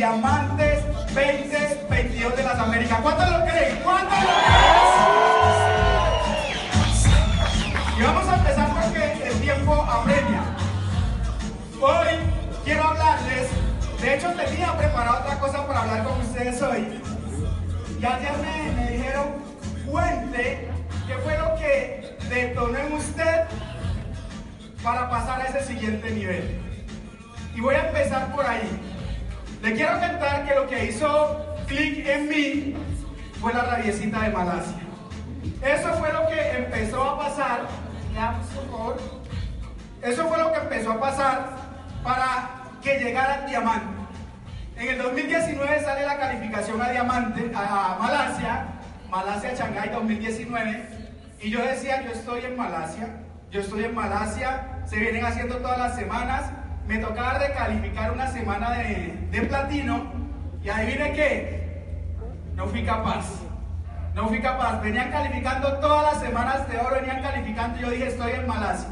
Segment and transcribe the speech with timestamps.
[0.00, 3.00] Diamantes 2022 de las Américas.
[3.02, 3.78] ¿Cuántos lo creen?
[3.82, 4.80] ¿Cuántos lo creen?
[7.98, 10.42] Y vamos a empezar porque el tiempo apremia.
[11.80, 12.06] Hoy
[12.64, 13.48] quiero hablarles,
[14.00, 17.02] de hecho tenía preparado otra cosa para hablar con ustedes hoy.
[18.00, 19.26] Y ayer me, me dijeron,
[19.90, 20.70] cuente
[21.06, 23.42] qué fue lo que detonó en usted
[24.82, 26.69] para pasar a ese siguiente nivel.
[27.54, 28.80] Y voy a empezar por ahí.
[29.62, 32.76] Le quiero contar que lo que hizo clic en mí
[33.40, 34.78] fue la rabiecita de Malasia.
[35.62, 37.66] Eso fue lo que empezó a pasar.
[40.02, 41.56] Eso fue lo que empezó a pasar
[42.02, 42.50] para
[42.82, 44.00] que llegara el diamante.
[44.76, 48.66] En el 2019 sale la calificación a diamante, a Malasia,
[49.10, 50.88] Malasia Shanghai 2019.
[51.42, 53.08] Y yo decía, yo estoy en Malasia,
[53.50, 56.44] yo estoy en Malasia, se vienen haciendo todas las semanas
[56.86, 60.12] me tocaba recalificar una semana de, platino
[60.62, 62.14] y ahí viene que
[62.54, 63.26] no fui capaz.
[64.14, 64.80] No fui capaz.
[64.82, 68.88] Venían calificando todas las semanas de oro, venían calificando y yo dije estoy en Malasia.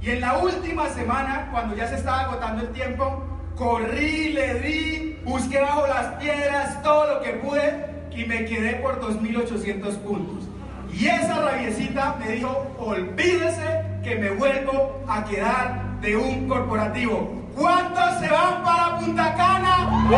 [0.00, 3.24] Y en la última semana, cuando ya se estaba agotando el tiempo,
[3.56, 9.00] corrí, le di, busqué bajo las piedras todo lo que pude y me quedé por
[9.00, 10.48] 2.800 puntos.
[10.92, 17.30] Y esa rabiecita me dijo, olvídese que me vuelvo a quedar de un corporativo.
[17.56, 20.08] ¿Cuántos se van para Punta Cana?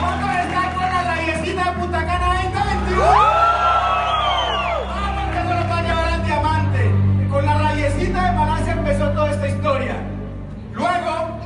[0.00, 3.02] ¿Cuántos están con la rabiecita de Punta Cana 2021?
[4.88, 6.90] Vamos, que eso nos va a llevar al diamante.
[7.30, 9.96] Con la rabiecita de Malasia empezó toda esta historia.
[10.74, 11.38] Luego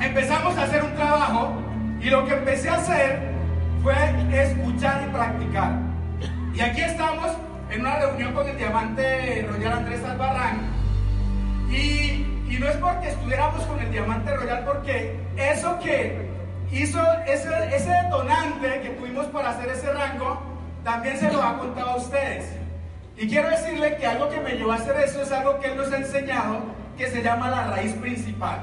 [0.00, 1.52] empezamos a hacer un trabajo
[2.00, 3.32] y lo que empecé a hacer
[3.82, 3.94] fue
[4.32, 5.72] escuchar y practicar.
[6.54, 7.32] Y aquí estamos
[7.72, 10.60] en una reunión con el diamante Royal Andrés Albarrán.
[11.70, 16.28] Y, y no es porque estuviéramos con el diamante Royal, porque eso que
[16.70, 20.42] hizo ese, ese detonante que tuvimos para hacer ese rango,
[20.84, 22.44] también se lo ha contado a ustedes.
[23.16, 25.76] Y quiero decirle que algo que me llevó a hacer eso es algo que él
[25.76, 26.60] nos ha enseñado,
[26.98, 28.58] que se llama la raíz principal.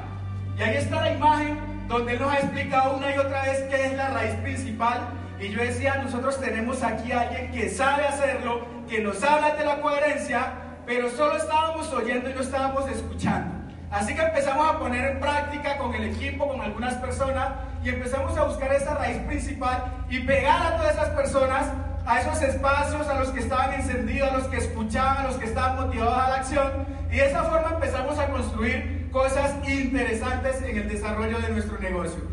[0.56, 3.86] Y ahí está la imagen donde él nos ha explicado una y otra vez qué
[3.88, 5.00] es la raíz principal.
[5.40, 9.64] Y yo decía, nosotros tenemos aquí a alguien que sabe hacerlo, que nos habla de
[9.64, 10.52] la coherencia,
[10.86, 13.56] pero solo estábamos oyendo y no estábamos escuchando.
[13.90, 18.38] Así que empezamos a poner en práctica con el equipo, con algunas personas, y empezamos
[18.38, 21.68] a buscar esa raíz principal y pegar a todas esas personas
[22.06, 25.46] a esos espacios, a los que estaban encendidos, a los que escuchaban, a los que
[25.46, 26.72] estaban motivados a la acción.
[27.12, 32.24] Y de esa forma empezamos a construir cosas interesantes en el desarrollo de nuestro negocio.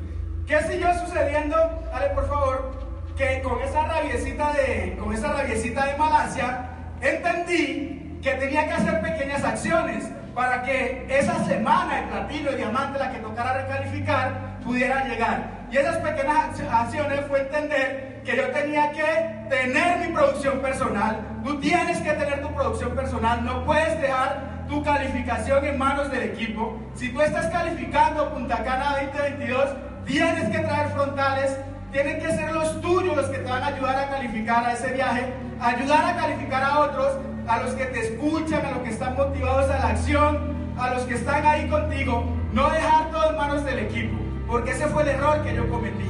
[0.46, 1.56] ¿Qué siguió sucediendo?
[1.92, 2.85] Dale, por favor
[3.16, 6.68] que con esa rabiecita de, con esa rabiecita de Malasia,
[7.00, 10.04] entendí que tenía que hacer pequeñas acciones
[10.34, 15.66] para que esa semana de platino y diamante, la que tocara recalificar, pudiera llegar.
[15.70, 21.20] Y esas pequeñas acciones fue entender que yo tenía que tener mi producción personal.
[21.42, 23.44] Tú tienes que tener tu producción personal.
[23.44, 26.78] No puedes dejar tu calificación en manos del equipo.
[26.94, 29.68] Si tú estás calificando Punta Cana 2022,
[30.04, 31.56] tienes que traer frontales
[31.96, 34.92] tienen que ser los tuyos los que te van a ayudar a calificar a ese
[34.92, 37.16] viaje, ayudar a calificar a otros,
[37.48, 40.38] a los que te escuchan, a los que están motivados a la acción,
[40.78, 42.26] a los que están ahí contigo.
[42.52, 44.14] No dejar todo en manos del equipo,
[44.46, 46.04] porque ese fue el error que yo cometí.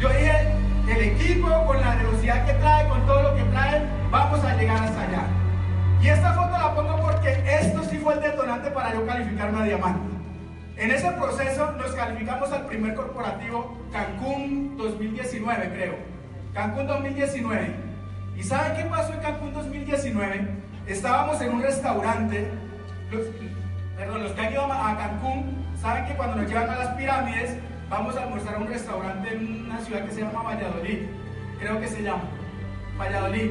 [0.00, 0.54] Yo dije,
[0.88, 4.82] el equipo con la velocidad que trae, con todo lo que trae, vamos a llegar
[4.82, 5.22] hasta allá.
[6.02, 9.62] Y esta foto la pongo porque esto sí fue el detonante para yo calificarme a
[9.62, 10.17] diamante.
[10.78, 15.96] En ese proceso nos calificamos al primer corporativo Cancún 2019, creo.
[16.54, 17.74] Cancún 2019.
[18.36, 20.48] ¿Y saben qué pasó en Cancún 2019?
[20.86, 22.48] Estábamos en un restaurante.
[23.96, 27.58] Perdón, los que han ido a Cancún saben que cuando nos llevan a las pirámides
[27.90, 31.08] vamos a almorzar a un restaurante en una ciudad que se llama Valladolid.
[31.58, 32.22] creo que se llama,
[32.96, 33.50] Valladolid.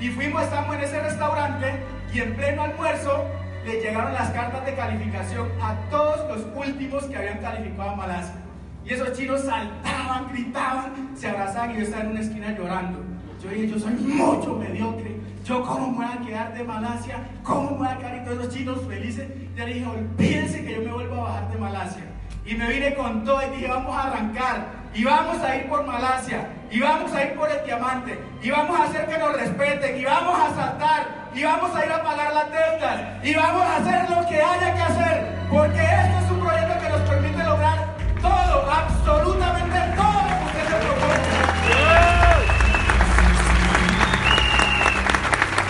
[0.00, 1.66] Y fuimos, estamos en ese restaurante
[2.14, 3.26] y en pleno almuerzo
[3.66, 8.36] le llegaron las cartas de calificación a todos los últimos que habían calificado a Malasia.
[8.84, 13.00] Y esos chinos saltaban, gritaban, se abrazaban y yo estaba en una esquina llorando.
[13.42, 15.16] Yo dije, yo soy mucho mediocre.
[15.44, 18.38] Yo cómo me voy a quedar de Malasia, cómo me voy a quedar y todos
[18.38, 19.28] esos chinos felices.
[19.56, 22.04] Ya le dije, olvídense que yo me vuelvo a bajar de Malasia.
[22.44, 24.66] Y me vine con todo y dije, vamos a arrancar.
[24.94, 26.48] Y vamos a ir por Malasia.
[26.70, 28.18] Y vamos a ir por el diamante.
[28.42, 30.00] Y vamos a hacer que nos respeten.
[30.00, 31.25] Y vamos a saltar.
[31.36, 33.00] Y vamos a ir a pagar las deudas.
[33.22, 35.36] Y vamos a hacer lo que haya que hacer.
[35.50, 40.64] Porque este es un proyecto que nos permite lograr todo, absolutamente todo lo que usted
[40.64, 41.14] se propone.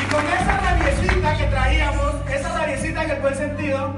[0.00, 3.92] Y con esa rabiecita que traíamos, esa rabiecita en el buen sentido,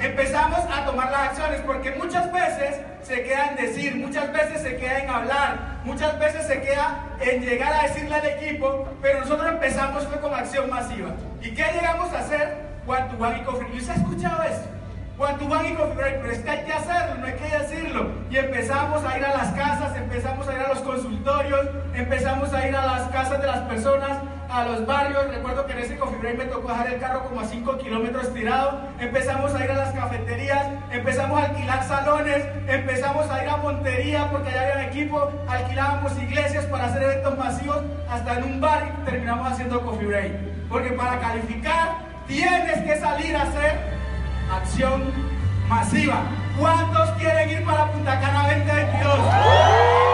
[0.00, 4.76] empezamos a tomar las acciones, porque muchas veces se queda en decir, muchas veces se
[4.76, 9.48] queda en hablar, muchas veces se queda en llegar a decirle al equipo, pero nosotros
[9.48, 11.13] empezamos fue con acción masiva.
[12.04, 12.56] ¿Y qué llegamos a hacer?
[12.86, 13.66] One to one y coffee.
[13.74, 14.68] ¿Y usted ha escuchado esto?
[15.16, 17.58] One to one y coffee break, pero es que hay que hacerlo, no hay que
[17.58, 18.10] decirlo.
[18.30, 22.68] Y empezamos a ir a las casas, empezamos a ir a los consultorios, empezamos a
[22.68, 24.18] ir a las casas de las personas,
[24.50, 25.28] a los barrios.
[25.28, 28.32] Recuerdo que en ese coffee break me tocó dejar el carro como a 5 kilómetros
[28.32, 28.80] tirado.
[28.98, 34.30] Empezamos a ir a las cafeterías, empezamos a alquilar salones, empezamos a ir a Montería
[34.30, 39.04] porque allá había equipo, alquilábamos iglesias para hacer eventos masivos, hasta en un bar y
[39.04, 40.32] terminamos haciendo coffee break.
[40.68, 43.78] Porque para calificar tienes que salir a hacer
[44.50, 45.12] acción
[45.68, 46.22] masiva.
[46.58, 50.13] ¿Cuántos quieren ir para Punta Cana 2022?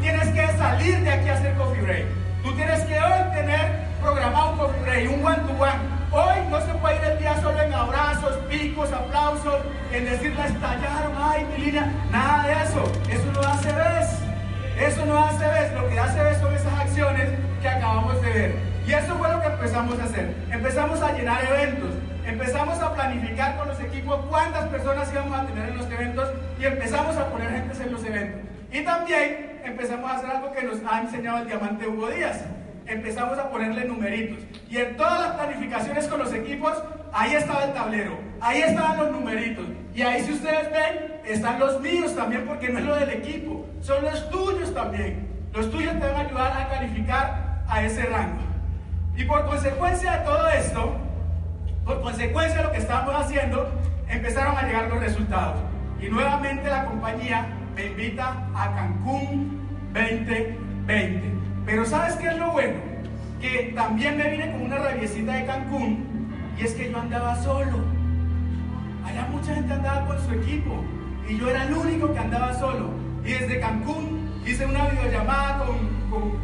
[0.00, 2.06] Tienes que salir de aquí a hacer coffee break.
[2.42, 5.98] Tú tienes que hoy tener programado un coffee break, un one to one.
[6.10, 9.60] Hoy no se puede ir el día solo en abrazos, picos, aplausos,
[9.92, 11.92] en decir la estallaron, ay, mi línea.
[12.10, 12.92] Nada de eso.
[13.10, 14.18] Eso no hace vez.
[14.78, 15.72] Eso no hace vez.
[15.74, 17.28] Lo que hace vez son esas acciones
[17.60, 18.54] que acabamos de ver.
[18.86, 20.34] Y eso fue lo que empezamos a hacer.
[20.50, 21.90] Empezamos a llenar eventos.
[22.24, 26.28] Empezamos a planificar con los equipos cuántas personas íbamos a tener en los eventos
[26.58, 28.57] y empezamos a poner gente en los eventos.
[28.72, 32.44] Y también empezamos a hacer algo que nos ha enseñado el diamante Hugo Díaz
[32.88, 34.38] empezamos a ponerle numeritos.
[34.68, 36.72] Y en todas las planificaciones con los equipos,
[37.12, 39.66] ahí estaba el tablero, ahí estaban los numeritos.
[39.94, 43.66] Y ahí si ustedes ven, están los míos también, porque no es lo del equipo,
[43.80, 45.28] son los tuyos también.
[45.52, 48.42] Los tuyos te van a ayudar a calificar a ese rango.
[49.16, 50.96] Y por consecuencia de todo esto,
[51.84, 53.68] por consecuencia de lo que estábamos haciendo,
[54.08, 55.60] empezaron a llegar los resultados.
[56.00, 57.46] Y nuevamente la compañía
[57.78, 59.60] me invita a Cancún
[59.94, 61.32] 2020.
[61.64, 62.74] Pero ¿sabes qué es lo bueno?
[63.40, 66.04] Que también me vine con una rabiecita de Cancún
[66.58, 67.78] y es que yo andaba solo.
[69.04, 70.84] Allá mucha gente andaba con su equipo
[71.28, 72.90] y yo era el único que andaba solo.
[73.24, 75.78] Y desde Cancún hice una videollamada con,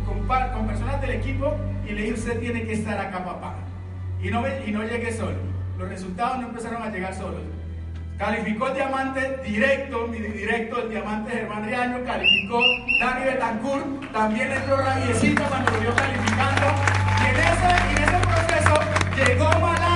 [0.06, 3.56] con, personas del equipo y le dije, usted tiene que estar acá, papá.
[4.22, 5.38] Y no, y no llegué solo.
[5.81, 7.42] Los resultados no empezaron a llegar solos.
[8.19, 12.61] Calificó el diamante directo, mi directo, el diamante Germán Riaño, calificó
[13.00, 16.66] Dani Betancourt, también entró Rabiecita cuando lo vio calificando.
[17.20, 18.74] Y en ese, en ese proceso
[19.17, 19.94] llegó Malasia.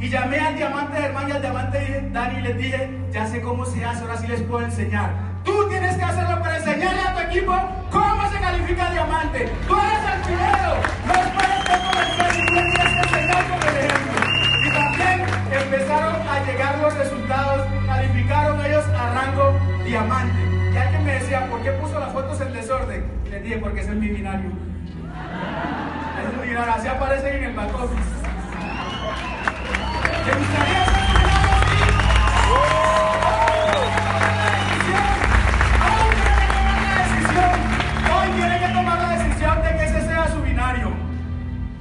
[0.00, 3.64] Y llamé al diamante Germán y al diamante Dani y les dije, ya sé cómo
[3.66, 5.10] se hace, ahora sí les puedo enseñar.
[5.44, 7.54] Tú tienes que hacerlo para enseñarle a tu equipo
[7.90, 9.50] cómo se califica diamante.
[9.66, 10.74] Tú eres el primero,
[11.04, 14.20] no esperes que comercial y tú tienes que enseñar con el ejemplo.
[14.62, 15.26] Y también
[15.62, 20.38] empezaron a llegar los resultados, calificaron ellos a rango diamante.
[20.72, 23.04] Y alguien me decía, ¿por qué puso las fotos en desorden?
[23.30, 24.50] Les dije, porque ese es mi binario.
[26.18, 28.17] Es mi binario, así aparecen en el back office.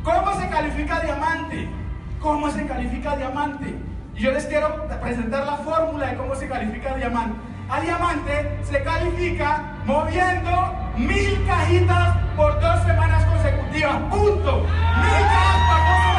[0.04, 1.70] ¿Cómo se califica diamante?
[2.22, 3.76] ¿Cómo se califica diamante?
[4.16, 7.38] Y yo les quiero presentar la fórmula de cómo se califica diamante.
[7.70, 13.98] A diamante se califica moviendo mil cajitas por dos semanas consecutivas.
[14.10, 14.62] Punto.
[14.62, 16.17] Mil cajas por dos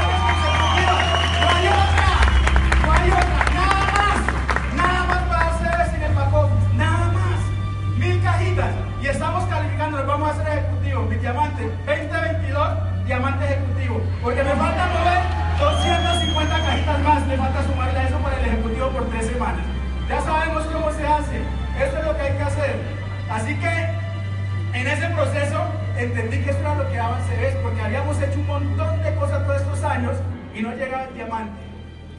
[30.58, 31.60] y no llegaba el diamante.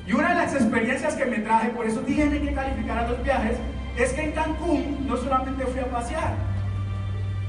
[0.08, 3.22] Y una de las experiencias que me traje, por eso tiene que calificar a los
[3.22, 3.58] viajes,
[3.98, 6.36] es que en Cancún no solamente fui a pasear.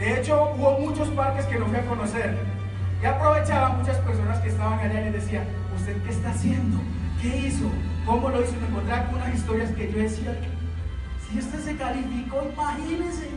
[0.01, 2.37] De hecho, hubo muchos parques que no fui a conocer.
[3.01, 5.45] Y aprovechaba muchas personas que estaban allá y les decía,
[5.77, 6.79] ¿usted qué está haciendo?
[7.23, 7.71] ¿Qué hizo?
[8.05, 8.53] ¿Cómo lo hizo?
[8.61, 10.37] Me encontraba con unas historias que yo decía,
[11.29, 13.29] si este se calificó, imagínense.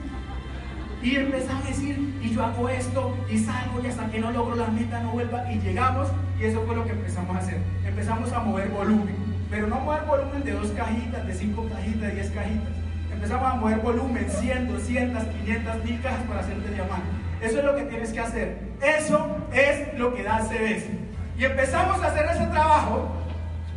[1.03, 4.55] Y empezaba a decir, y yo hago esto, y salgo, y hasta que no logro
[4.55, 6.07] la meta no vuelva, y llegamos,
[6.39, 7.57] y eso fue lo que empezamos a hacer.
[7.85, 9.13] Empezamos a mover volumen,
[9.51, 12.71] pero no mover volumen de dos cajitas, de cinco cajitas, de diez cajitas.
[13.11, 17.07] Empezamos a mover volumen, 100, 200, 500, mil cajas para hacerte diamante.
[17.41, 18.57] Eso es lo que tienes que hacer.
[18.81, 20.89] Eso es lo que da CBS.
[21.37, 23.11] Y empezamos a hacer ese trabajo,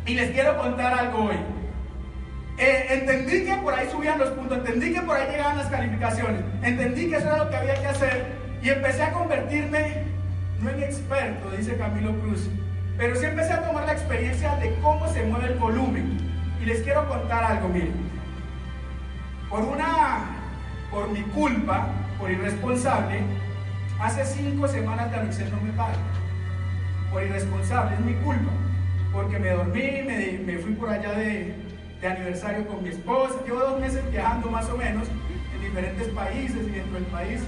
[0.05, 1.35] y les quiero contar algo hoy.
[2.57, 6.41] Eh, entendí que por ahí subían los puntos, entendí que por ahí llegaban las calificaciones,
[6.63, 8.25] entendí que eso era lo que había que hacer
[8.63, 10.03] y empecé a convertirme,
[10.59, 12.49] no en experto, dice Camilo Cruz,
[12.97, 16.17] pero sí empecé a tomar la experiencia de cómo se mueve el volumen.
[16.59, 17.93] Y les quiero contar algo, miren.
[19.49, 20.25] Por una,
[20.89, 21.87] por mi culpa,
[22.17, 23.21] por irresponsable,
[23.99, 25.93] hace cinco semanas Excel no me paga.
[27.11, 28.51] Por irresponsable, es mi culpa.
[29.13, 31.55] Porque me dormí, me, me fui por allá de,
[32.01, 33.35] de aniversario con mi esposa.
[33.45, 35.07] Llevo dos meses viajando más o menos
[35.53, 37.41] en diferentes países y dentro del país.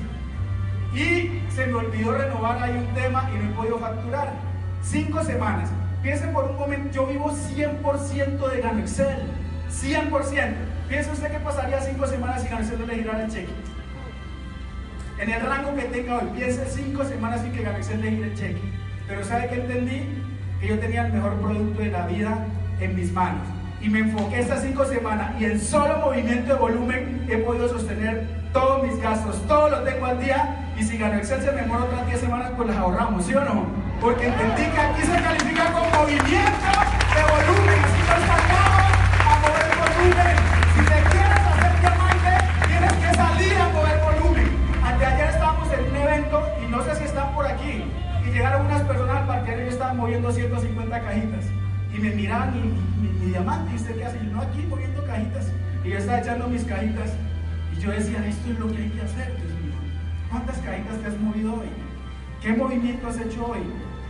[0.93, 4.33] Y se me olvidó renovar ahí un tema y no he podido facturar.
[4.81, 5.69] Cinco semanas.
[6.01, 9.23] Piensen por un momento, yo vivo 100% de Gano Excel.
[9.69, 10.53] 100%.
[10.87, 13.53] Piense usted que pasaría cinco semanas sin le girara el cheque.
[15.19, 18.27] En el rango que tenga hoy, piense cinco semanas sin que Gano Excel le gire
[18.27, 18.61] el cheque.
[19.07, 20.23] Pero ¿sabe que entendí?
[20.59, 22.47] Que yo tenía el mejor producto de la vida
[22.79, 27.25] en mis manos y me enfoqué estas cinco semanas y en solo movimiento de volumen
[27.29, 31.41] he podido sostener todos mis gastos, todo lo tengo al día y si gano Excel
[31.41, 33.67] se me muere otras 10 semanas pues las ahorramos, ¿sí o no?
[34.01, 36.69] Porque entendí que aquí se califica con movimiento
[37.15, 38.89] de volumen, así que sacamos
[39.27, 40.35] a mover volumen.
[40.75, 42.31] Si te quieres hacer diamante,
[42.67, 44.47] tienes que salir a mover volumen.
[44.83, 47.83] Anteayer estábamos en un evento y no sé si están por aquí
[48.25, 51.45] y llegaron unas personas al parquero y yo estaba moviendo 150 cajitas
[51.93, 54.17] y me miraban y mi diamante, ¿y usted qué hace?
[54.17, 55.51] yo, no, aquí moviendo cajitas.
[55.83, 57.11] Y yo estaba echando mis cajitas.
[57.75, 59.73] Y yo decía, esto es lo que hay que hacer, Dios mío.
[60.29, 61.69] ¿Cuántas cajitas te has movido hoy?
[62.41, 63.59] ¿Qué movimiento has hecho hoy?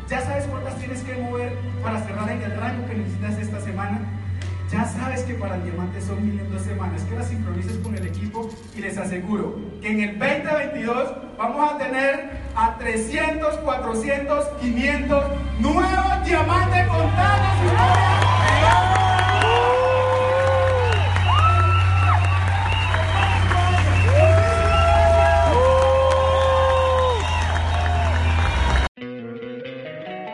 [0.10, 4.02] ¿Ya sabes cuántas tienes que mover para cerrar en el rango que necesitas esta semana?
[4.72, 7.96] Ya sabes que para el diamante son mil en dos semanas, que las sincronices con
[7.96, 11.10] el equipo y les aseguro que en el 2022
[11.40, 15.24] vamos a tener a 300, 400, 500
[15.60, 17.50] nuevos diamantes contados.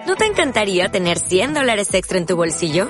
[0.06, 2.90] ¿No te encantaría tener 100 dólares extra en tu bolsillo?